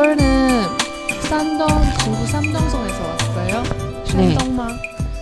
[0.00, 0.62] 이번은
[1.22, 1.66] 산동
[2.00, 3.62] 중부 산동성에서 왔어요.
[4.14, 4.34] 네.
[4.34, 4.68] 산동마.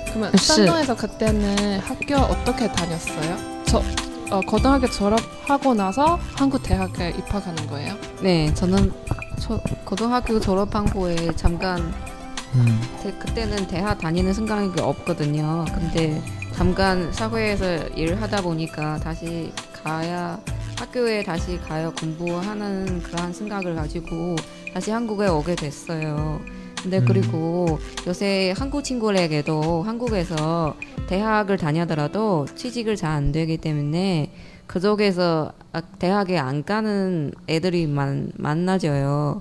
[0.08, 0.46] 그러면 시.
[0.48, 3.36] 산동에서 그때는 학교 어떻게 다녔어요?
[3.66, 3.80] 저
[4.32, 7.94] 어, 고등학교 졸업하고 나서 한국 대학에 입학하는 거예요?
[8.20, 8.92] 네, 저는
[9.38, 11.78] 초, 고등학교 졸업한 후에 잠깐
[12.56, 12.80] 음.
[13.00, 15.66] 대- 그때는 대학 다니는 생각이 없거든요.
[15.72, 16.20] 근데
[16.52, 19.52] 잠깐 사회에서 일하다 보니까 다시
[19.84, 20.36] 가야
[20.76, 24.36] 학교에 다시 가야 공부하는 그런 생각을 가지고
[24.72, 26.40] 다시 한국에 오게 됐어요.
[26.82, 27.04] 근데 음.
[27.06, 30.74] 그리고 요새 한국 친구에게도 한국에서
[31.06, 34.32] 대학을 다녀더라도 취직을 잘 안 되기 때문에
[34.66, 39.40] 그쪽에서 아, 대학에 안 가는 애들이 만, 많아져요.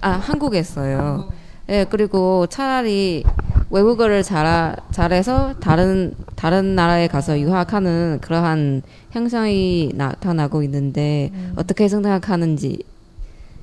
[0.00, 1.30] 아 한국에서요.
[1.68, 3.22] 예 그리고 차라리
[3.70, 12.82] 외국어를 잘 잘해서 다른 다른 나라에 가서 유학하는 그러한 현상이 나타나고 있는데 어떻게 생각하는지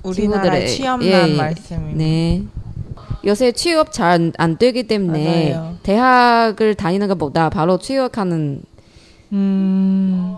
[0.04, 1.36] 우리나라의 친구들의- 취업난 예, 예.
[1.38, 1.98] 말씀입니다.
[1.98, 2.44] 네.
[3.26, 5.76] 요새 취업 잘 안 되기 때문에 맞아요.
[5.84, 8.62] 대학을 다니는 것보다 바로 취업하는
[9.34, 10.36] 음,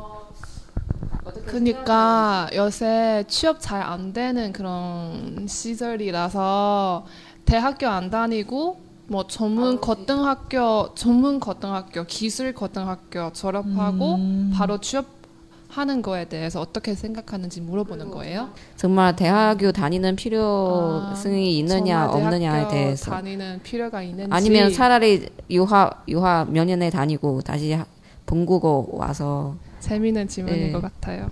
[1.45, 7.05] 그러니까 요새 취업 잘 안 되는 그런 시절이라서
[7.45, 14.52] 대학교 안 다니고 뭐 전문 고등학교, 전문 고등학교, 기술 고등학교 졸업하고 음.
[14.54, 18.48] 바로 취업하는 거에 대해서 어떻게 생각하는지 물어보는 거예요.
[18.76, 25.28] 정말 대학교 다니는 필요성이 있느냐 아, 정말 없느냐에 대학교 대해서 다니는 필요가 있는지 아니면 차라리
[25.50, 27.84] 유학 유학 몇 년에 다니고 다시 하-
[28.26, 30.72] 본국어 와서 재미있는 질문인 네.
[30.72, 31.28] 것 같아요.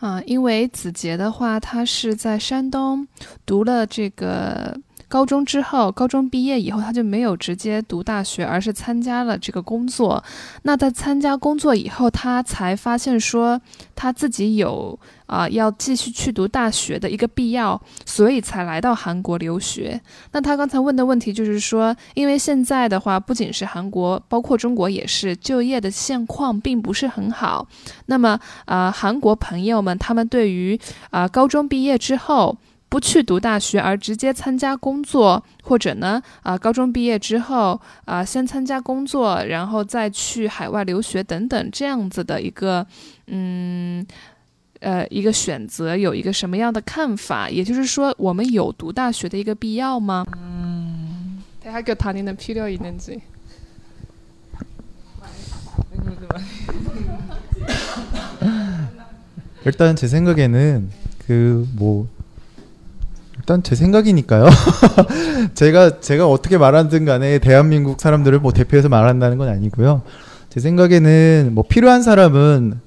[0.00, 3.06] 啊，因为子杰的话，他是在山东
[3.44, 4.74] 读了这个
[5.07, 10.23] 高中之后，高中毕业以后，他就没有直接读大学，而是参加了这个工作。
[10.63, 13.59] 那在参加工作以后，他才发现说
[13.95, 14.97] 他自己有
[15.27, 19.99] 啊、要继续去读大学的一个必要，所以才来到韩国留学。
[20.31, 27.67] 那他刚才问的问题就是说，因为现在的话，不仅是韩国，包括中国也是就业的现况并不是很好。
[28.05, 30.79] 那么，呃，韩国朋友们他们对于
[31.09, 32.55] 啊、高中毕业之后
[32.88, 42.86] 不去读大学而直接参加工作，或者呢啊、高中毕业之后啊、先参加工作，然后再去海外留学等等这样子的一个
[43.26, 44.06] 嗯。
[44.80, 47.50] 呃，一个选择有一个什么样的看法？
[47.50, 50.24] 也就是说，我们有读大学的一个必要吗？
[50.34, 53.20] 嗯，대학교다니는필요있는지
[59.66, 60.88] 일단 제 생각에는
[61.26, 62.06] 그 뭐
[63.45, 64.47] 일단 제 생각이니까요.
[65.53, 70.01] 제가 제가 어떻게 말하든 간에 대한민국 사람들을 뭐 대표해서 말한다는 건 아니고요.
[70.49, 72.79] 제 생각에는 뭐 필요한 사람은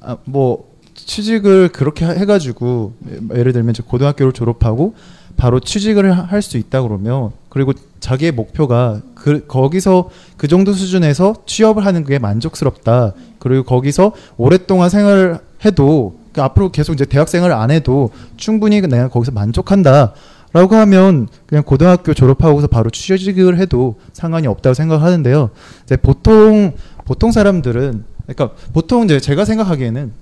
[0.00, 0.64] 아, 뭐
[0.96, 2.94] 취직을 그렇게 하- 해가지고
[3.32, 4.94] 예를 들면 저 고등학교를 졸업하고
[5.36, 11.86] 바로 취직을 할 수 있다 그러면 그리고 자기의 목표가 그 거기서 그 정도 수준에서 취업을
[11.86, 13.12] 하는 게 만족스럽다.
[13.38, 19.32] 그리고 거기서 오랫동안 생활을 해도 그 앞으로 계속 이제 대학생활을 안 해도 충분히 내가 거기서
[19.32, 20.14] 만족한다
[20.52, 25.50] 라고 하면 그냥 고등학교 졸업하고서 바로 취직을 해도 상관이 없다고 생각하는데요.
[25.84, 30.12] 이제 보통 보통 사람들은 그러니까 보통 이제 제가 생각하기에는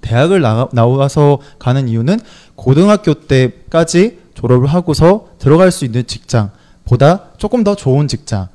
[0.00, 2.18] 대학을 나, 나와서 가는 이유는
[2.56, 8.48] 고등학교 때까지 졸업을 하고서 들어갈 수 있는 직장보다 조금 더 좋은 직장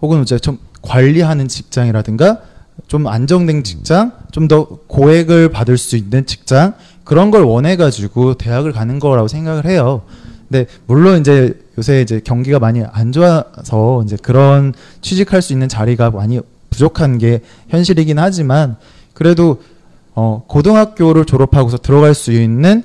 [0.00, 2.40] 혹은 이제 좀 관리하는 직장이라든가
[2.86, 6.74] 좀 안정된 직장, 좀 더 고액을 받을 수 있는 직장
[7.04, 10.02] 그런 걸 원해 가지고 대학을 가는 거라고 생각을 해요.
[10.48, 14.72] 근데 물론 이제 요새 이제 경기가 많이 안 좋아서 이제 그런
[15.02, 16.40] 취직할 수 있는 자리가 많이
[16.70, 18.76] 부족한 게 현실이긴 하지만
[19.12, 19.60] 그래도
[20.14, 22.82] 어 고등학교를 졸업하고서 들어갈 수 있는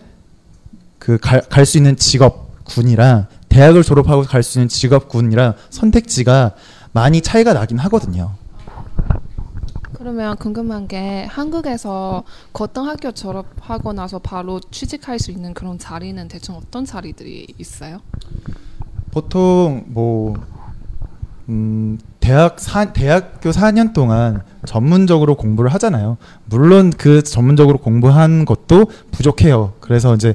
[1.00, 6.52] 그 갈 수 있는 직업군이랑 대학을 졸업하고 갈 수 있는 직업군이랑 선택지가
[6.92, 8.32] 많이 차이가 나긴 하거든요.
[10.04, 16.84] 그러면 궁금한 게 한국에서 고등학교 졸업하고 나서 바로 취직할 수 있는 그런 자리는 대충 어떤
[16.84, 18.02] 자리들이 있어요?
[19.12, 20.36] 보통 뭐
[21.48, 26.18] 음, 대학 사, 대학교 4년 동안 전문적으로 공부를 하잖아요.
[26.48, 29.72] 물론 그 전문적으로 공부한 것도 부족해요.
[29.80, 30.34] 그래서 이제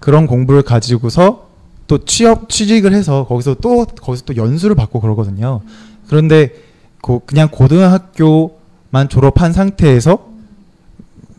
[0.00, 1.48] 그런 공부를 가지고서
[1.86, 5.60] 또 취업 취직을 해서 거기서 또 거기서 또 연수를 받고 그러거든요.
[6.08, 6.54] 그런데
[7.02, 8.61] 고, 그냥 고등학교
[8.92, 10.30] 만 졸업한 상태에서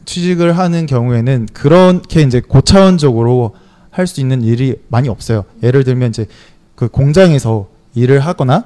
[0.06, 3.56] 취직을 하는 경우에는 그렇게 이제 고차원적으로
[3.92, 5.46] 할 수 있는 일이 많이 없어요.
[5.62, 6.26] 예를 들면 이제
[6.76, 8.66] 그 공장에서 일을 하거나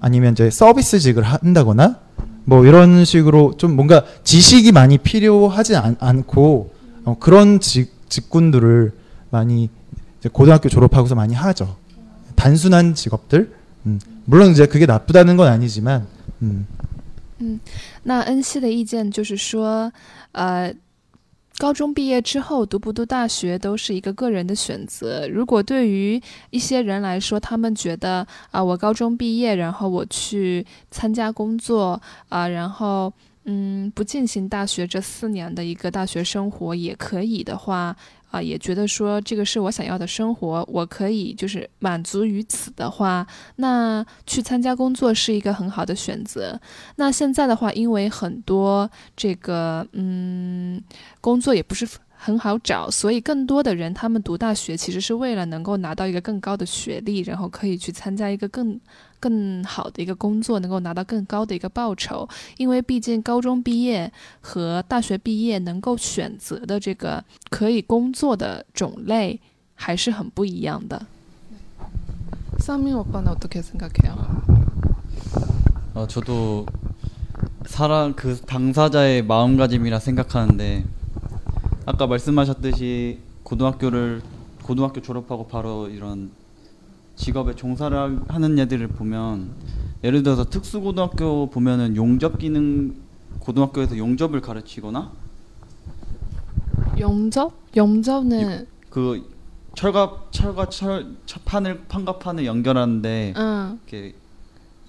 [0.00, 1.98] 아니면 이제 서비스직을 한다거나
[2.44, 6.72] 뭐 이런 식으로 좀 뭔가 지식이 많이 필요하지 않, 않고
[7.04, 8.92] 어, 그런 직, 직군들을
[9.30, 9.68] 많이
[10.32, 11.76] 고등학교 졸업하고서 많이 하죠.
[12.36, 13.52] 단순한 직업들.
[13.86, 13.98] 음.
[14.24, 16.06] 물론 이제 그게 나쁘다는 건 아니지만
[16.42, 16.66] 음.
[17.40, 17.58] 嗯
[18.04, 19.92] 那恩熙的意见就是说，
[20.32, 20.72] 呃，
[21.58, 25.26] 高中毕业之后读不读大学都是一个个人的选择。
[25.28, 26.20] 如果对于
[26.50, 33.12] 一些人来说，他们觉得啊、我高中毕业，然后我去参加工作啊、然后
[33.44, 37.96] 嗯，不进行大学这四年的一个大学生活也可以的话。
[38.30, 46.60] 啊，也觉得说这个是我想要的生活，我可以就是满足于此的话，那去参加工作是一个很好的选择。
[46.96, 50.82] 那现在的话，因为很多这个嗯
[51.20, 51.86] 工作也不是
[52.19, 58.79] 很好找，所以更多的人他们读大学其实是为了能够拿到一个更高的学历，然后可以去参加一个更
[59.19, 62.27] 更好的一个工作，能够拿到更高的一个报酬。
[62.57, 64.11] 因为毕竟高中毕业
[64.41, 69.39] 和大学毕业能够选择的这个可以工作的种类
[69.75, 71.05] 还是很不一样的。
[72.57, 74.15] 상민오빠는어떻게생각해요
[75.93, 76.65] 어, 저도
[77.65, 80.85] 사람 그 당사자의 마음가짐이라 생각하는데
[81.86, 84.22] 아까 말씀하셨듯이 고등학교를
[84.62, 86.30] 고등학교 졸업하고 바로 이런
[87.16, 89.50] 직업에 종사를 하는 애들을 보면
[90.04, 92.94] 예를 들어서 특수고등학교 보면은 용접 기능
[93.40, 95.10] 고등학교에서 용접을 가르치거나
[96.98, 97.52] 영접?
[97.76, 99.28] 영접은 그
[99.74, 103.78] 철갑 철과 철, 철 판을 판과 판을 연결하는데 응.
[103.86, 104.14] 이렇게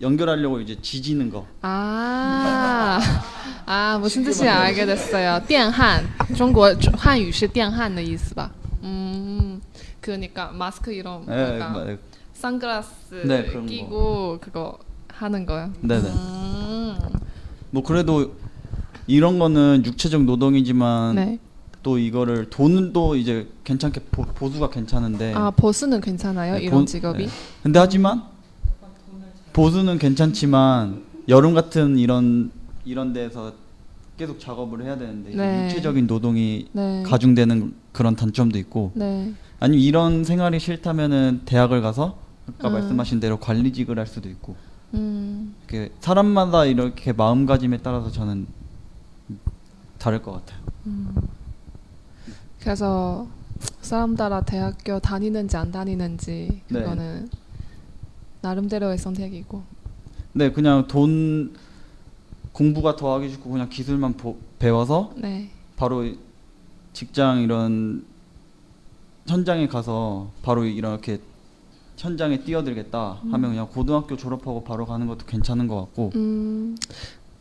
[0.01, 2.99] 연결하려고 이제 지지는 거 아,
[3.70, 5.40] 아 무슨 뜻인지 알게 됐어요.
[5.46, 6.04] 电焊,
[6.34, 6.64] 중국
[6.96, 8.50] 한유 是电焊的意思吧?
[8.82, 9.60] 음,
[10.00, 11.96] 그러니까 마스크 이런 예, 약간 마-
[12.34, 13.68] 선글라스 네, 그런 거.
[13.68, 14.78] 끼고 그거
[15.08, 15.70] 하는 거요.
[15.80, 16.08] 네네.
[16.08, 16.98] 음,
[17.70, 18.34] 뭐 그래도
[19.06, 21.38] 이런 거는 육체적 노동이지만 네.
[21.82, 26.54] 또 이거를 돈은 또 이제 괜찮게 보, 보수가 괜찮은데 아 보수는 괜찮아요?
[26.54, 27.26] 네, 이런 본- 직업이?
[27.26, 27.32] 네.
[27.62, 28.22] 근데 하지만
[29.52, 32.50] 보수는 괜찮지만 여름 같은 이런
[32.84, 33.52] 이런 데서
[34.21, 35.65] 계속 작업을 해야 되는데 네.
[35.65, 37.01] 육체적인 노동이 네.
[37.01, 39.33] 가중되는 그런 단점도 있고 네.
[39.59, 42.73] 아니면 이런 생활이 싫다면은 대학을 가서 아까 음.
[42.73, 44.55] 말씀하신 대로 관리직을 할 수도 있고
[44.93, 45.55] 음.
[45.67, 48.45] 이렇게 사람마다 이렇게 마음가짐에 따라서 저는
[49.97, 50.61] 다를 것 같아요.
[52.59, 53.27] 그래서
[53.81, 56.79] 사람 따라 대학교 다니는지 안 다니는지 네.
[56.79, 57.27] 그거는
[58.41, 59.63] 나름대로의 선택이고.
[60.33, 61.55] 네, 그냥 돈
[62.53, 65.49] 공부가 더 하기 싫고 그냥 기술만 보- 배워서 네.
[65.77, 66.05] 바로
[66.93, 68.05] 직장 이런
[69.27, 71.19] 현장에 가서 바로 이렇게
[71.97, 76.75] 현장에 뛰어들겠다 하면 그냥 고등학교 졸업하고 바로 가는 것도 괜찮은 것 같고 음,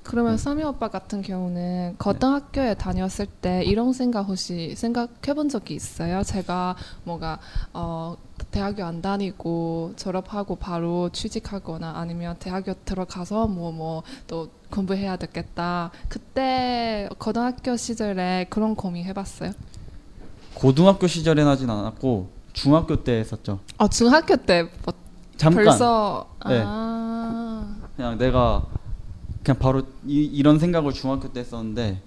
[0.02, 0.38] 그러면 네.
[0.38, 6.22] 서미 오빠 같은 경우는 고등학교에 다녔을 때 이런 생각 혹시 생각해 본 적이 있어요?
[6.22, 7.38] 제가 뭔가
[7.72, 8.16] 어,
[8.50, 15.90] 대학교 안 다니고 졸업하고 바로 취직하거나 아니면 대학교 들어가서 뭐 뭐 또 공부해야 되겠다.
[16.08, 19.52] 그때 고등학교 시절에 그런 고민 해봤어요?
[20.54, 23.60] 고등학교 시절엔 하진 않았고 중학교 때 했었죠.
[23.78, 24.94] 어 중학교 때 뭐,
[25.36, 26.62] 잠깐 벌써 네.
[26.64, 28.66] 아 그냥 내가
[29.42, 32.02] 그냥 바로 이, 이런 생각을 중학교 때 했었는데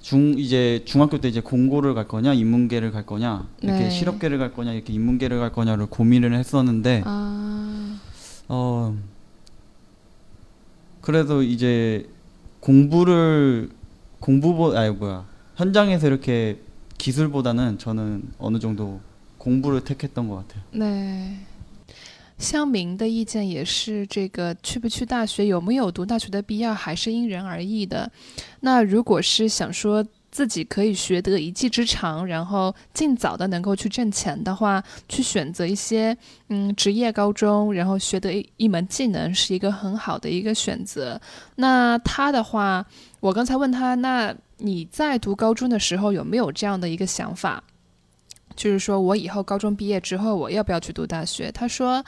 [0.00, 3.90] 중 이제 중학교 때 이제 공고를 갈 거냐 인문계를 갈 거냐 이렇게 네.
[3.90, 7.98] 실업계를 갈 거냐 이렇게 인문계를 갈 거냐를 고민을 했었는데 아.
[8.48, 8.94] 어
[11.03, 12.07] 그래도 이제
[12.59, 13.69] 공부를
[14.19, 16.59] 공부보 아니 뭐야 현장에서 이렇게
[16.97, 18.99] 기술보다는 저는 어느 정도
[19.37, 20.63] 공부를 택했던 것 같아요.
[20.73, 21.37] 对，
[22.37, 28.11] 香明的意见也是，这个去不去大学，有没有读大学的必要，还是因人而异的。
[28.59, 36.16] 那如果是想说 自己可以学得一技之长，然后尽早的能够去挣钱的话，去选择一些
[36.48, 41.20] 嗯职业高中，然后学得一一门技能，是一个很好的一个选择。
[41.54, 42.84] 那他的话，
[43.20, 47.62] 我刚才问他，那你在读高中的时候有没有这样的一个想法？
[48.56, 51.50] 就是说我以后高中毕业之后，我要不要去读大学？
[51.52, 52.04] 他说，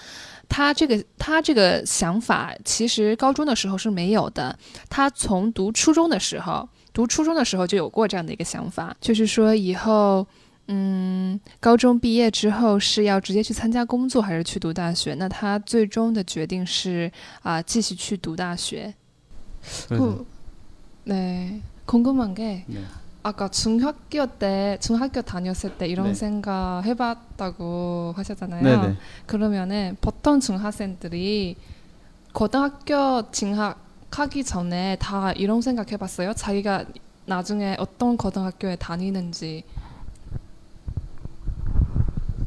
[0.49, 4.59] 他这个他这个想法其实高中的时候是没有的，
[4.91, 10.26] 他从读初中的时候，读初中的时候就有过这样的一个想法，就是说以后，
[10.68, 15.14] 嗯，高中毕业之后是要直接去参加工作，还是去读大学？
[15.16, 17.12] 那他最终的决定是
[17.42, 18.94] 啊、继续去读大学。
[19.88, 20.26] 그래서 그,
[21.06, 22.82] 네, 궁금한 게 네.
[23.24, 26.14] 아까 중학교 때 중학교 다녔을 때 이런 네.
[26.14, 28.64] 생각 해봤다고 하셨잖아요.
[28.64, 28.96] 네네.
[29.28, 31.56] 그러면은 보통 중학생들이
[32.34, 33.78] 고등학교 진학
[34.19, 36.33] 하기 전에 다 이런 생각 해봤어요.
[36.35, 36.87] 자기가
[37.27, 39.65] 나중에 어떤 고등학교에 다니는지.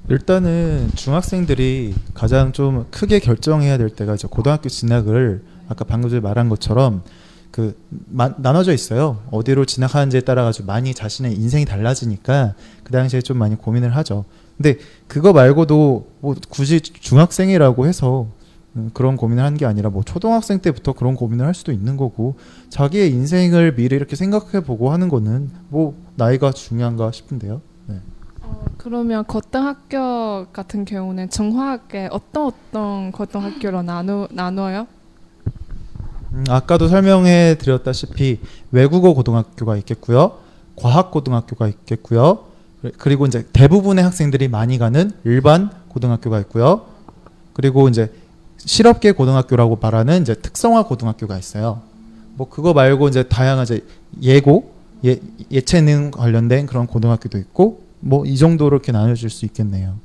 [0.09, 6.49] 일단은 중학생들이 가장 좀 크게 결정해야 될 때가 이제 고등학교 진학을 아까 방금 전에 말한
[6.49, 7.03] 것처럼
[7.51, 9.21] 그 마, 나눠져 있어요.
[9.29, 14.25] 어디로 진학하는지에 따라 가지고 많이 자신의 인생이 달라지니까 그 당시에 좀 많이 고민을 하죠.
[14.57, 18.38] 근데 그거 말고도 뭐 굳이 중학생이라고 해서 음,
[18.93, 22.35] 그런 고민을 하는 게 아니라 뭐 초등학생 때부터 그런 고민을 할 수도 있는 거고
[22.69, 27.61] 자기의 인생을 미리 이렇게 생각해 보고 하는 거는 뭐 나이가 중요한가 싶은데요.
[27.87, 28.01] 네.
[28.41, 34.87] 어, 그러면 고등학교 같은 경우는 정확하게 어떤 어떤 고등학교로 나누 나눠요?
[36.33, 38.39] 음, 아까도 설명해 드렸다시피
[38.71, 40.37] 외국어 고등학교가 있겠고요.
[40.75, 42.49] 과학 고등학교가 있겠고요.
[42.97, 46.85] 그리고 이제 대부분의 학생들이 많이 가는 일반 고등학교가 있고요.
[47.53, 48.11] 그리고 이제
[48.59, 51.81] 실업계 고등학교라고 말하는 이제 특성화 고등학교가 있어요.
[52.35, 53.85] 뭐 그거 말고 이제 다양한 이제
[54.21, 54.71] 예고,
[55.05, 55.19] 예,
[55.51, 59.95] 예체능 관련된 그런 고등학교도 있고 뭐 이 정도로 이렇게 나눠질 수 있겠네요.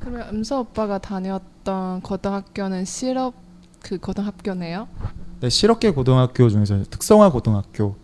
[0.00, 3.34] 그러면 음서 오빠가 다녔던 고등학교는 실업
[3.82, 4.88] 그 고등학교네요.
[5.40, 7.96] 네, 실업계 고등학교 중에서 특성화 고등학교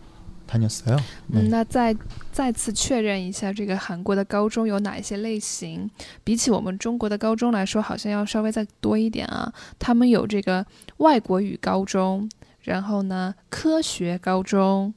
[1.32, 1.96] 嗯，那再
[2.32, 5.88] 再次确认一下，这个韩国的高中有哪一些类型？
[6.24, 9.52] 比起我们中国的高中来说，好像要稍微再多一点啊。
[9.78, 10.66] 他们有这个
[10.96, 12.28] 外国语高中，
[12.62, 14.92] 然后呢，科学高中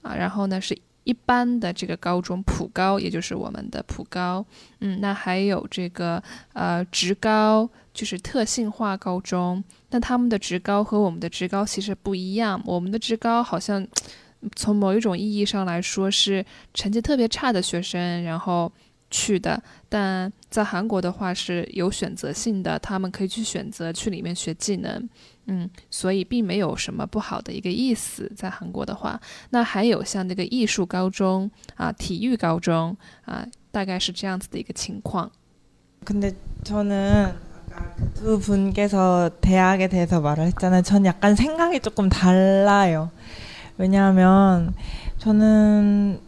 [0.00, 4.44] 啊，然后呢，是一般的这个高中，普高，也就是我们的普高。
[4.80, 6.22] 嗯，那还有这个
[6.54, 9.62] 呃，职高，就是特性化高中。
[9.90, 13.86] 那他们的职高和我们的职高其实不一样，我们的职高好像。
[14.55, 18.71] 从某一种意义上来说是成绩特别差的学生，然后
[19.09, 19.61] 去的。
[19.89, 25.09] 但在韩国的话是有选择性的，他们可以去选择去里面学技能，
[25.47, 28.31] 嗯，所以并没有什么不好的一个意思。
[28.35, 29.19] 在韩国的话，
[29.49, 32.95] 那还有像那个艺术高中啊、体育高中
[33.25, 35.29] 啊，大概是这样子的一个情况。
[36.05, 36.33] 근데
[36.63, 37.35] 저는
[37.69, 40.81] 아까 그 두 분께서 대학에 대해서 말을 했잖아요.
[40.81, 43.11] 전 약간 생각이 조금 달라요.
[43.76, 44.74] 왜냐하면
[45.18, 46.20] 저는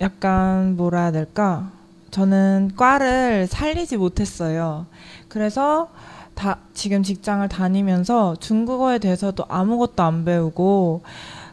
[0.00, 1.70] 약간 뭐라 해야 될까?
[2.10, 4.86] 저는 과를 살리지 못했어요.
[5.28, 5.88] 그래서
[6.34, 11.02] 다 지금 직장을 다니면서 중국어에 대해서도 아무것도 안 배우고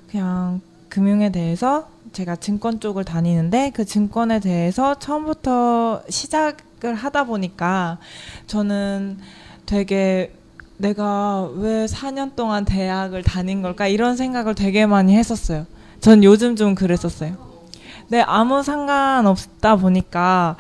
[0.10, 8.00] 그냥 금융에 대해서 제가 증권 쪽을 다니는데 그 증권에 대해서 처음부터 시작을 하다 보니까
[8.48, 9.20] 저는
[9.66, 10.34] 되게
[10.84, 15.66] 내가 왜 4년 동안 대학을 다닌 걸까 이런 생각을 되게 많이 했었어요.
[16.00, 17.34] 전 요즘 좀 그랬었어요.
[18.08, 20.56] 네, 아무 상관없다 보니까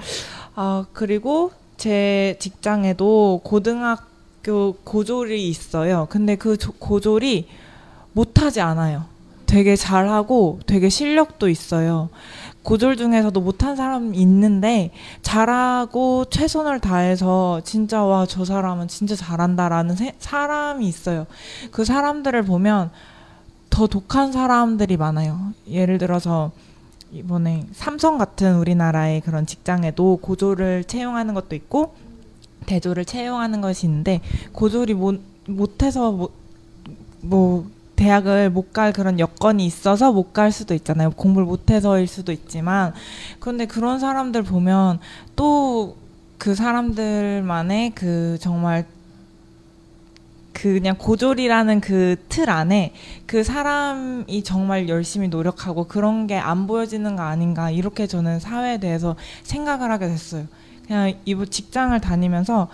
[0.55, 6.07] 아, 그리고 제 직장에도 고등학교 고졸이 있어요.
[6.09, 7.47] 근데 그 조- 고졸이
[8.11, 9.05] 못하지 않아요.
[9.45, 12.09] 되게 잘하고 되게 실력도 있어요.
[12.63, 20.13] 고졸 중에서도 못한 사람 있는데 잘하고 최선을 다해서 진짜 와 저 사람은 진짜 잘한다라는 세-
[20.19, 21.25] 사람이 있어요.
[21.71, 22.91] 그 사람들을 보면
[23.69, 25.53] 더 독한 사람들이 많아요.
[25.69, 26.51] 예를 들어서
[27.11, 31.95] 이번에 삼성 같은 우리나라의 그런 직장에도 고졸을 채용하는 것도 있고
[32.65, 36.29] 대졸을 채용하는 것이 있는데 고졸이 못, 못해서 뭐,
[37.21, 37.65] 뭐
[37.99, 41.11] 대학을 못 갈 그런 여건이 있어서 못 갈 수도 있잖아요.
[41.11, 42.93] 공부를 못해서일 수도 있지만
[43.39, 44.99] 그런데 그런 사람들 보면
[45.35, 45.95] 또
[46.39, 48.85] 그 사람들만의 그 정말
[50.53, 52.93] 그냥 고졸이라는 그 틀 안에
[53.25, 59.15] 그 사람이 정말 열심히 노력하고 그런 게 안 보여지는 거 아닌가 이렇게 저는 사회에 대해서
[59.43, 60.45] 생각을 하게 됐어요.
[60.87, 62.69] 그냥 이부 직장을 다니면서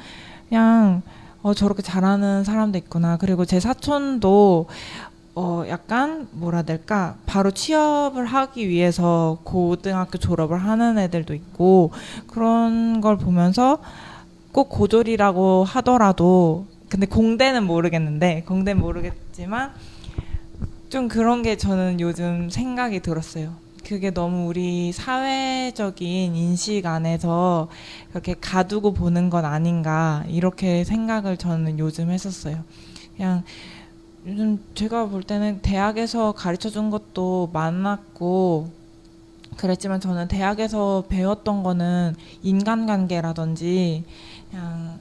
[0.50, 1.02] 그냥
[1.42, 3.18] 어 저렇게 잘하는 사람도 있구나.
[3.18, 4.68] 그리고 제 사촌도
[5.38, 11.92] 어 약간 뭐라 될까 바로 취업을 하기 위해서 고등학교 졸업을 하는 애들도 있고
[12.28, 13.80] 그런 걸 보면서
[14.54, 19.74] 꼭 고졸이라고 하더라도 근데 공대는 모르겠는데 공대는 모르겠지만
[20.88, 23.54] 좀 그런 게 저는 요즘 생각이 들었어요.
[23.86, 27.68] 그게 너무 우리 사회적인 인식 안에서
[28.12, 32.64] 그렇게 가두고 보는 건 아닌가 이렇게 생각을 저는 요즘 했었어요.
[33.18, 33.44] 그냥
[34.28, 38.72] 요즘 제가 볼 때는 대학에서 가르쳐 준 것도 많았고
[39.56, 44.04] 그랬지만 저는 대학에서 배웠던 거는 인간관계라든지
[44.50, 45.00] 그냥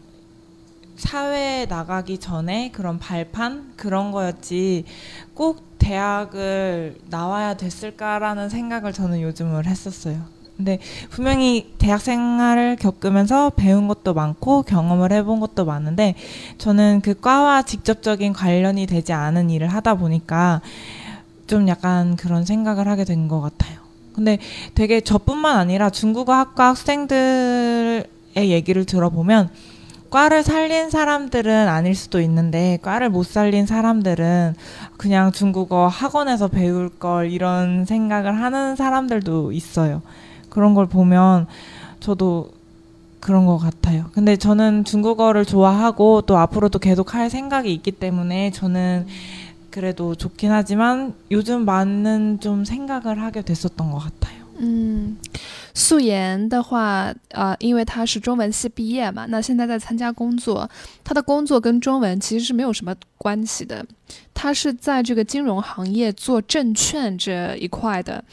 [0.97, 4.85] 사회에 나가기 전에 그런 발판 그런 거였지
[5.33, 10.34] 꼭 대학을 나와야 됐을까라는 생각을 저는 요즘을 했었어요.
[10.57, 10.79] 근데
[11.11, 16.15] 분명히 대학 생활을 겪으면서 배운 것도 많고 경험을 해본 것도 많은데
[16.59, 20.61] 저는 그 과와 직접적인 관련이 되지 않은 일을 하다 보니까
[21.47, 23.81] 좀 약간 그런 생각을 하게 된 것 같아요.
[24.15, 24.39] 근데
[24.77, 28.05] 되게 저뿐만 아니라 중국어 학과 학생들의
[28.37, 29.51] 얘기를 들어보면
[30.11, 34.55] 과를 살린 사람들은 아닐 수도 있는데 과를 못 살린 사람들은
[34.97, 40.03] 그냥 중국어 학원에서 배울 걸 이런 생각을 하는 사람들도 있어요.
[40.55, 41.47] 그런 걸 보면
[42.01, 42.51] 저도
[43.21, 44.05] 그런 것 같아요.
[44.13, 49.07] 근데 저는 중국어를 좋아하고 또 앞으로도 계속 할 생각이 있기 때문에 저는
[49.71, 54.44] 그래도 좋긴 하지만 요즘 많은 좀 생각을 하게 됐었던 것 같아요.
[54.57, 55.17] 嗯，
[55.75, 60.69] 素颜的话，呃，因为他是中文系毕业嘛，那现在在参加工作，
[61.03, 63.85] 他的工作跟中文其实是没有什么关系的，
[64.33, 68.25] 他是在这个金融行业做证券这一块的。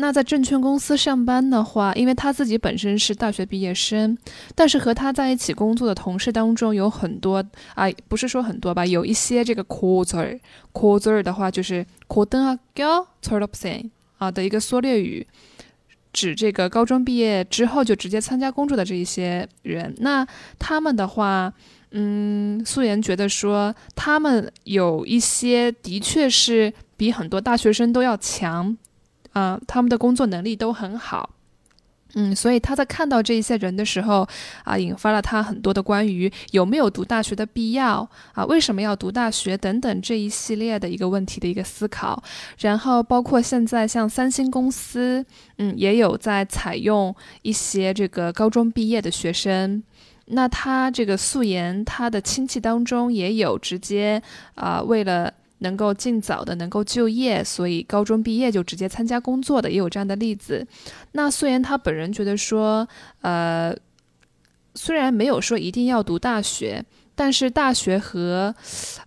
[0.00, 4.16] 那在证券公司上班的话，因为他自己本身是大学毕业生，
[4.54, 7.44] 但是和他在一起工作的同事当中有很多
[7.74, 15.26] 啊，不是说很多吧，有一些这个 quarter，quarter 的话就是 quarter 啊，girl t o r o p s e n 啊的一个缩略语。
[16.12, 20.26] 指这个高中毕业之后就直接参加工作的这一些人，那
[20.58, 21.52] 他们的话，
[21.90, 28.76] 嗯，素颜觉得说他们有一些的确是比很多大学生都要强，
[29.32, 31.30] 啊，他们的工作能力都很好。
[32.14, 34.26] 嗯，所以他在看到这一些人的时候，
[34.64, 42.22] 啊，引发了他很多的关于有没有读大学的必要啊，为什么要读大学等等这一系列的一个问题的一个思考。
[42.60, 45.24] 然后包括现在像三星公司，
[45.58, 49.82] 嗯，也有在采用一些这个高中毕业的学生。
[50.30, 54.22] 那他这个素颜，他的亲戚当中也有直接
[54.54, 55.32] 啊，为了。
[55.58, 60.66] 能够尽早的能够就业，所以高中毕业就直接参加工作的也有这样的例子。
[61.12, 62.88] 那素颜他本人觉得说，
[63.22, 63.74] 呃，
[64.74, 66.84] 虽然没有说一定要读大学，
[67.14, 68.54] 但是大学和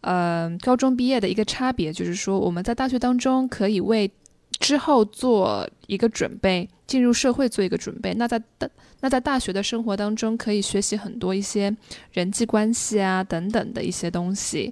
[0.01, 4.11] 呃高中毕业的一个差别就是说，我们在大学当中可以为
[4.59, 8.13] 之后做一个准备，进入社会做一个准备。
[8.15, 11.75] 那在大那在大学的生活当中，可以学习很多一些
[12.11, 14.71] 人际关系啊等等的一些东西。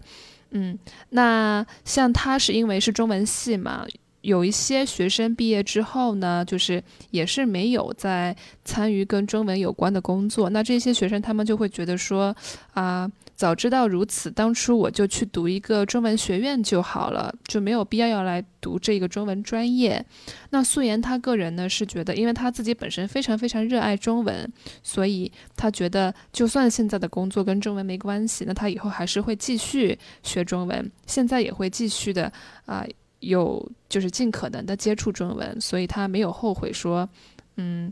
[0.51, 0.77] 嗯，
[1.09, 3.85] 那像他是因为是中文系嘛，
[4.21, 8.35] 有一些学生毕业之后呢，就是也是没有在
[8.65, 10.49] 参与跟中文有关的工作。
[10.49, 12.35] 那这些学生他们就会觉得说，
[12.73, 13.09] 啊，
[13.39, 20.05] 早知道如此，当初我就去读一个中文学院就好了，就没有必要要来读这个中文专业。
[20.49, 24.51] 那素颜他个人呢是觉得，因为他自己本身非常非常热爱中文，
[24.83, 32.29] 所以他觉得就算现在的工作跟中文没关系，那他以后还是会继续学中文，现在也会继续的
[32.65, 32.85] 啊。
[33.21, 37.07] 有就是尽可能的接触中文，所以他没有后悔说，
[37.55, 37.91] 嗯，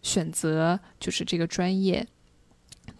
[0.00, 2.06] 选择就是这个专业。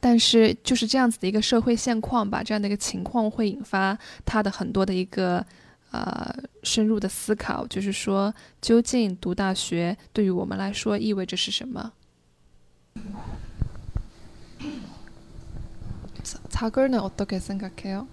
[0.06, 5.46] 但是就是这样子的一个社会现况吧，这样的一个情况会引发他的很多的一个
[5.92, 11.92] 呃深入的思考，就是说究竟读大学对于我们来说意味着是什么？
[16.50, 18.06] 자글은어떻게생각해요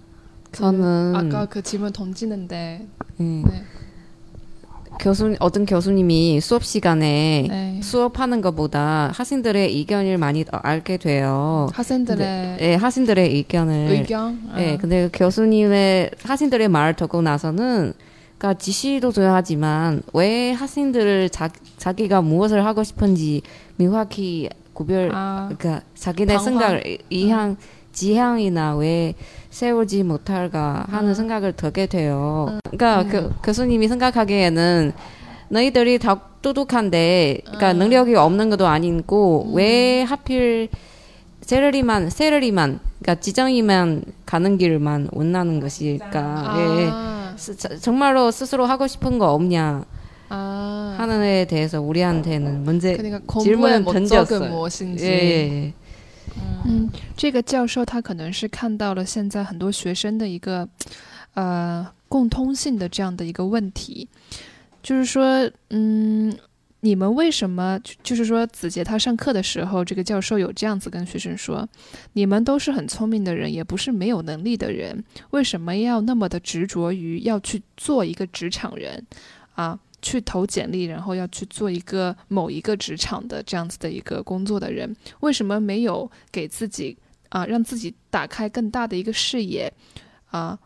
[0.51, 2.87] 저는 아까 그 질문 던지는데
[3.19, 3.43] 네.
[3.45, 3.65] 네.
[5.00, 7.80] 교수 어떤 교수님이 수업 시간에 네.
[7.82, 11.68] 수업하는 것보다 학생들의 의견을 많이 알게 돼요.
[11.74, 14.40] 학생들의 네, 학생들의 의견을 의견.
[14.56, 17.94] 네, 근데 교수님의 학생들의 말을 듣고 나서는
[18.38, 23.42] 그러니까 지시도 줘야 하지만 왜 학생들을 자, 자기가 무엇을 하고 싶은지
[23.78, 27.58] 명확히 구별 아, 그러니까 자기네 생각을 이향 음.
[27.94, 29.14] 지향이나 왜
[29.54, 31.14] 세우지 못할까 하는 음.
[31.14, 32.48] 생각을 들게 돼요.
[32.50, 32.60] 음.
[32.72, 33.30] 그러니까 음.
[33.30, 34.94] 교, 교수님이 생각하기에는
[35.50, 37.78] 너희들이 다 똑똑한데, 그러니까 음.
[37.78, 39.56] 능력이 없는 것도 아니고 음.
[39.56, 40.70] 왜 하필
[41.42, 46.20] 세르리만 세르리만 그러니까 지정이만 가는 길만 원하는 것일까?
[46.20, 46.58] 아.
[46.58, 49.86] 예, 스, 정말로 스스로 하고 싶은 거 없냐?
[50.30, 50.96] 아.
[50.98, 54.50] 하는 에 대해서 우리한테는 문제 그러니까 질문을 던졌어요.
[54.50, 55.06] 무엇인지.
[55.06, 55.74] 예, 예.
[56.66, 60.68] 嗯，这个教授他可能是看到了现在很多学生的一个
[61.34, 64.08] 呃共通性的这样的一个问题，
[64.82, 66.36] 就是说，嗯，
[66.80, 71.68] 你们为什么就是说子杰他上课的时候，这个教授有这样子跟学生说，
[72.14, 79.06] 你们都是很聪明的人，也不是没有能力的人，为什么要那么的执着于要去做一个职场人
[79.56, 79.80] 啊？
[80.04, 86.96] 去投简历，然后要去做一个某一个职场的这样子的一个工作的人，为什么没有给自己
[87.30, 89.74] 啊，让自己打开更大的一个视野
[90.30, 90.60] 啊，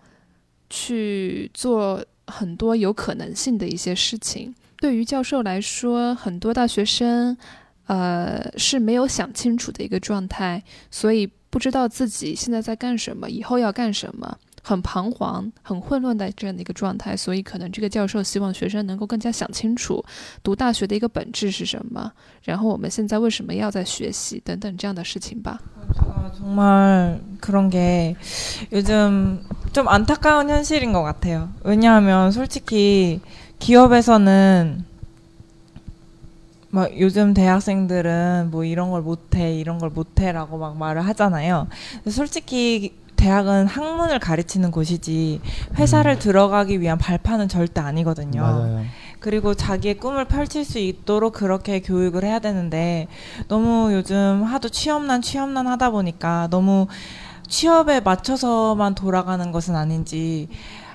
[0.70, 4.54] 去做很多有可能性的一些事情？
[4.80, 7.38] 对于教授来说，很多大学生
[7.86, 14.38] 呃是没有想清楚的一个状态，所以不知道自己现在在干什么，以后要干什么。
[14.67, 20.05] 很彷徨、很混乱的这样的一个状态，所以可能这个教授希望学生能够更加想清楚
[20.43, 22.13] 读大学的一个本质是什么，
[22.45, 25.59] 然后我们现在为什么要在学习等等这样的事情吧。
[25.99, 28.15] 아, 정말 그런 게
[28.71, 31.49] 요즘 좀 안타까운 현실인 것 같아요.
[31.65, 33.21] 왜냐하면 솔직히
[33.59, 34.85] 기업에서는
[36.71, 41.67] 막 요즘 대학생들은 뭐 이런 걸 못해, 이런 걸 못해라고 막 말을 하잖아요.
[41.97, 42.95] 근데 솔직히
[43.28, 45.42] 대학은 학문을 가르치는 곳이지
[45.76, 46.20] 회사를 음.
[46.20, 48.42] 들어가기 위한 발판은 절대 아니거든요.
[48.42, 48.86] 맞아요.
[49.20, 53.08] 그리고 자기의 꿈을 펼칠 수 있도록 그렇게 교육을 해야 되는데
[53.50, 56.88] 너무 요즘 하도 취업난 취업난 하다 보니까 너무
[57.50, 60.48] 취업에 맞춰서만 돌아가는 것은 아닌지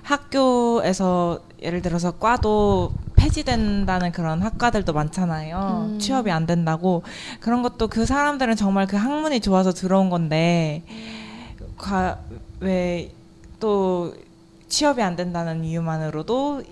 [0.02, 5.90] 학교에서 예를 들어서 과도 폐지된다는 그런 학과들도 많잖아요.
[5.90, 5.98] 음.
[5.98, 7.02] 취업이 안 된다고
[7.40, 10.84] 그런 것도 그 사람들은 정말 그 학문이 좋아서 들어온 건데
[12.60, 14.14] 왜또
[14.68, 16.62] 취업이 안 된다는 이유만으로도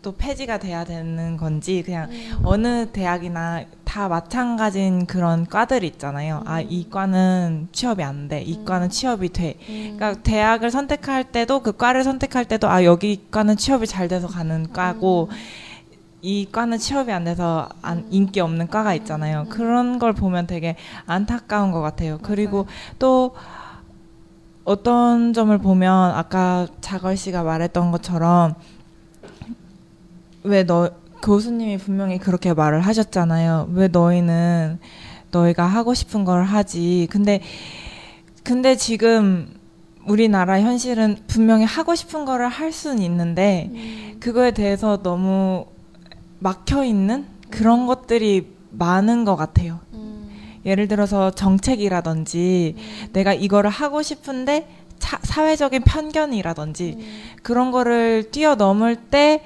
[0.00, 2.08] 또 폐지가 돼야 되는 건지 그냥
[2.44, 6.42] 어느 대학이나 다 마찬가지인 그런 과들이 있잖아요.
[6.46, 8.40] 아, 이 과는 취업이 안 돼.
[8.42, 9.56] 이 과는 취업이 돼.
[9.66, 14.72] 그러니까 대학을 선택할 때도 그 과를 선택할 때도 아, 여기 과는 취업이 잘 돼서 가는
[14.72, 15.30] 과고
[16.20, 19.46] 이 과는 취업이 안 돼서 안, 인기 없는 과가 있잖아요.
[19.48, 20.76] 그런 걸 보면 되게
[21.06, 22.18] 안타까운 것 같아요.
[22.22, 22.66] 그리고
[22.98, 23.34] 또
[24.68, 28.54] 어떤 점을 보면 아까 자걸 씨가 말했던 것처럼
[30.44, 30.90] 왜 너
[31.22, 33.70] 교수님이 분명히 그렇게 말을 하셨잖아요.
[33.72, 34.78] 왜 너희는
[35.30, 37.08] 너희가 하고 싶은 걸 하지.
[37.10, 37.40] 근데
[38.44, 39.48] 근데 지금
[40.06, 43.70] 우리나라 현실은 분명히 하고 싶은 거를 할 수는 있는데
[44.20, 45.64] 그거에 대해서 너무
[46.40, 49.80] 막혀 있는 그런 것들이 많은 것 같아요.
[50.68, 52.76] 예를 들어서 정책이라든지
[53.12, 56.98] 내가 이거를 하고 싶은데 차- 사회적인 편견이라든지
[57.42, 59.42] 그런 거를 뛰어넘을 때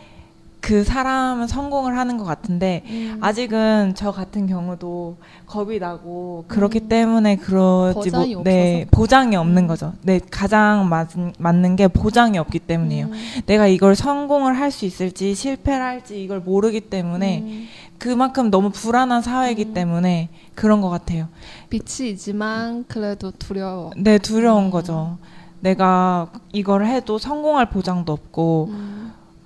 [0.65, 2.85] 그 사람은 성공을 하는 것 같은데
[3.21, 9.93] 아직은 저 같은 경우도 겁이 나고 그렇기 때문에 그러지 못, 네, 보장이 없는 거죠.
[10.03, 13.09] 네, 가장 맞은, 맞는 게 보장이 없기 때문이에요.
[13.47, 17.67] 내가 이걸 성공을 할 수 있을지 실패를 할지 이걸 모르기 때문에
[18.03, 21.29] 그만큼 너무 불안한 사회이기 때문에 그런 것 같아요.
[21.71, 23.93] 빛이지만 그래도 두려워.
[23.97, 25.19] 네, 두려운 거죠.
[25.61, 28.73] 내가 이걸 해도 성공할 보장도 없고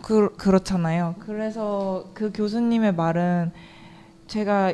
[0.00, 1.16] 그, 그렇잖아요.
[1.18, 3.52] 그래서 그 교수님의 말은
[4.26, 4.72] 제가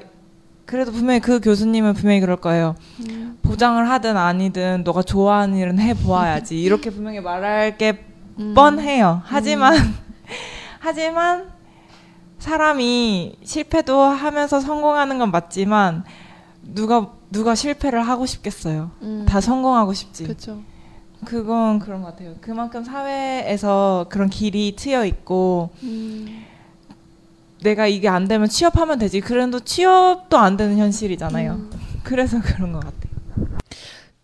[0.64, 2.76] 그래도 분명히 그 교수님은 분명히 그럴 거예요.
[3.42, 6.54] 보장을 하든 아니든 너가 좋아하는 일은 해보아야지.
[6.62, 8.04] 이렇게 분명히 말할 게
[8.38, 8.54] 음.
[8.54, 9.22] 뻔해요.
[9.24, 9.74] 하지만
[10.78, 11.61] 하지만
[12.41, 16.03] 사람이 실패도 하면서 성공하는 건 맞지만
[16.61, 18.91] 누가 누가 실패를 하고 싶겠어요.
[19.01, 19.25] 음.
[19.27, 20.23] 다 성공하고 싶지.
[20.23, 20.61] 그렇죠.
[21.25, 22.35] 그건 그런 것 같아요.
[22.41, 26.45] 그만큼 사회에서 그런 길이 트여 있고 음.
[27.63, 29.19] 내가 이게 안 되면 취업하면 되지.
[29.19, 31.53] 그래도 취업도 안 되는 현실이잖아요.
[31.53, 31.71] 음.
[32.03, 33.17] 그래서 그런 것 같아요.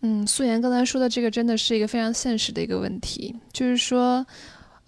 [0.06, 4.26] 嗯，素颜刚才说的这个真的是一个非常现实的一个问题，就是说，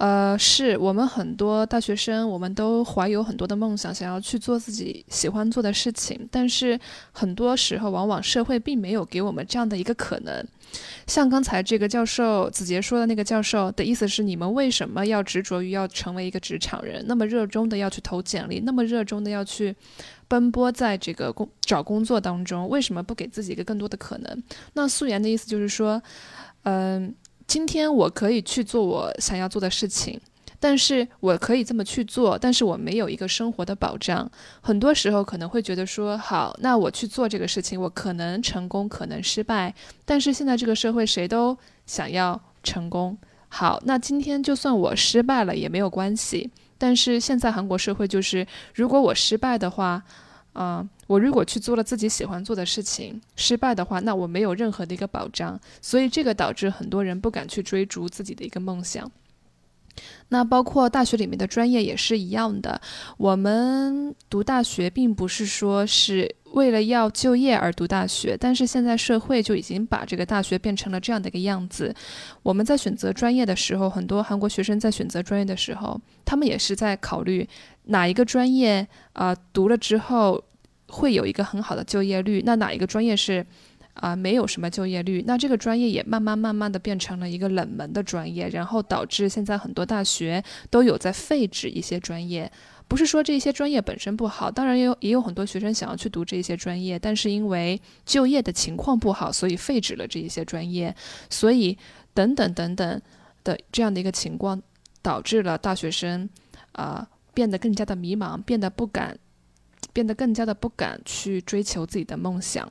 [0.01, 6.81] 呃，是我们很多大学生，我们都怀有很多的梦想，想要去做自己喜欢做的事情，但是
[7.13, 10.43] 很多时候，往往社会并没有给我们这样的一个可能。
[11.07, 19.77] 像刚才这个教授子杰说的那个教授的意思是，你们为什么要执着于要成为一个职场人，那么热衷的要去投简历，那么热衷的要去
[20.29, 24.43] 奔波在这个工找工作当中，为什么不给自己一个更多的可能？
[24.73, 26.03] 那素颜的意思就是说，
[26.63, 27.15] 嗯、
[27.51, 30.21] 今天我可以去做我想要做的事情，
[30.61, 34.31] 但是我可以这么去做，但是我没有一个生活的保障。
[34.61, 39.75] 很多时候可能会觉得说，好，那我去做这个事情，我可能成功，可能失败。
[40.05, 46.53] 但是现在这个社会谁都想要成功，好，那今天就算我失败了也没有关系。
[46.79, 50.01] 但是现在韩国社会就是，如果我失败的话，
[50.53, 59.11] 啊、我如果去做了自己喜欢做的事情，失败的话，那我没有任何的一个保障，所以这个导致很多人不敢去追逐自己的一个梦想。
[60.29, 62.81] 那包括大学里面的专业也是一样的，
[63.17, 71.93] 我们读大学并不是说是为了要就业而读大学，但是现在社会就已经把这个大学变成了这样的一个样子。
[72.45, 77.47] 我们在选择专业的时候，很多韩国学生在选择专业的时候，他们也是在考虑
[77.87, 80.43] 哪一个专业啊、读了之后
[80.91, 83.47] 会有一个很好的就业率，那哪一个专业是
[83.95, 92.51] 啊、没有什么就业率，那这个专业也慢慢慢慢的变成了一个冷门的专业，然后导致现在很多大学都有在废止一些专业。
[92.89, 100.95] 不是说这些专业本身不好，当然也有也有很多学生想要去读这些专业，但是因为就业的情况不好，所以废止了这一些专业。
[101.29, 101.77] 所以
[102.15, 103.03] 等等等等，
[103.45, 104.61] 的这样的一个情况，
[105.03, 106.29] 导致了大学生
[106.73, 109.17] 啊、变得更加的迷茫，变得不敢，
[109.94, 112.68] 变得更加的不敢去追求自己的梦想。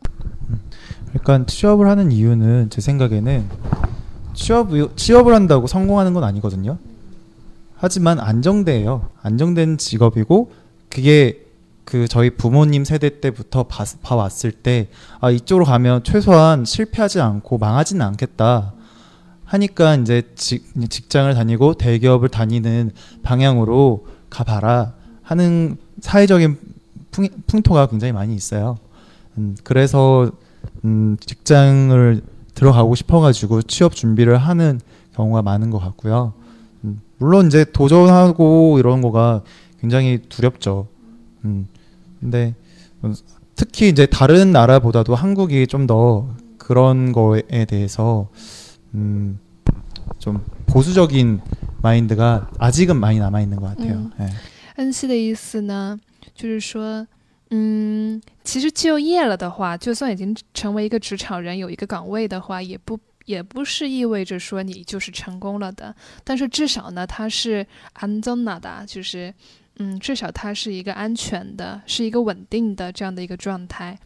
[1.12, 3.48] 그러니까 취업을 하는 이유는 제 생각에는
[4.34, 6.78] 취업 취업을 한다고 성공하는 건 아니거든요.
[7.76, 9.08] 하지만 안정돼요.
[9.22, 10.52] 안정된 직업이고
[10.90, 11.40] 그게
[11.84, 14.88] 그 저희 부모님 세대 때부터 봐, 봐왔을 때
[15.20, 18.72] 아 이쪽으로 가면 최소한 실패하지 않고 망하지는 않겠다
[19.44, 22.90] 하니까 이제 직, 직장을 다니고 대기업을 다니는
[23.22, 26.58] 방향으로 가봐라 하는 사회적인
[27.10, 28.78] 풍, 풍토가 굉장히 많이 있어요.
[29.38, 30.30] 음, 그래서
[30.84, 32.22] 음, 직장을
[32.54, 34.80] 들어가고 싶어가지고 취업 준비를 하는
[35.14, 36.32] 경우가 많은 것 같고요.
[36.84, 39.42] 음, 물론 이제 도전하고 이런 거가
[39.80, 40.86] 굉장히 두렵죠.
[41.44, 41.66] 음,
[42.20, 42.54] 근데
[43.02, 43.14] 음,
[43.54, 46.28] 특히 이제 다른 나라보다도 한국이 좀 더
[46.64, 48.28] 그런 거에 대해서
[48.94, 49.38] 음,
[50.18, 51.40] 좀 보수적인
[51.82, 53.94] 마인드가 아직은 많이 남아 있는 것 같아요.
[53.96, 54.10] 음.
[54.20, 54.26] 예.
[54.76, 55.96] 恩熙的意思呢，
[56.39, 57.05] 就是说，
[57.49, 65.93] 嗯，其实就业了的话，就算已经成为一个职场人，有一个岗位的话，也不也不是意味着说你就是成功了的。
[66.23, 69.33] 但是至少呢，它是安全的，就是
[69.79, 73.99] 嗯，至少它是一个安全的，是一个稳定的这样的一个状态。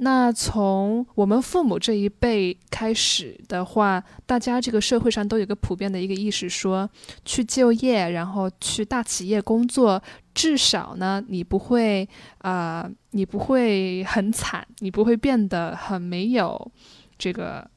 [0.00, 6.88] 那从我们父母这一辈开始的话，大家这个社会上都有个普遍的一个意识说，
[7.24, 10.00] 去就业，然后去大企业工作，
[10.38, 16.70] 至少呢，你不会啊、呃你不会很惨，你不会变得很没有
[17.18, 17.68] 这个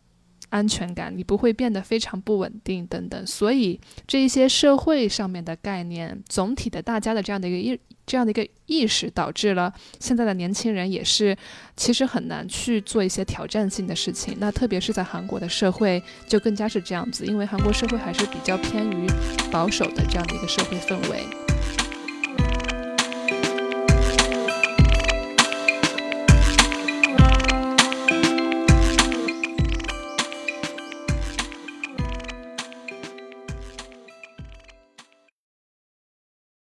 [0.50, 3.26] 安全感，你不会变得非常不稳定等等。
[3.26, 11.36] 所以这一些社会上面的概念，总体的大家的这样的一个意这样的一个意识，导致了现在的年轻人也是
[11.76, 14.38] 其实很难去做一些挑战性的事情。
[14.38, 19.08] 那特别是在韩国的社会，就更加是这样子，因为韩国社会还是比较偏于
[19.52, 21.26] 保守的这样的一个社会氛围。